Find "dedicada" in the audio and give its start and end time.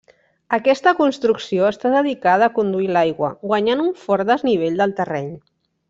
1.97-2.47